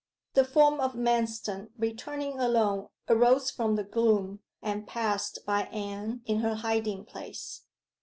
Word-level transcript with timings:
The 0.33 0.43
form 0.43 0.79
of 0.79 0.93
Manston 0.95 1.69
returning 1.77 2.39
alone 2.39 2.87
arose 3.07 3.51
from 3.51 3.75
the 3.75 3.83
gloom, 3.83 4.39
and 4.59 4.87
passed 4.87 5.45
by 5.45 5.65
Anne 5.65 6.23
in 6.25 6.39
her 6.39 6.55
hiding 6.55 7.05
place. 7.05 7.65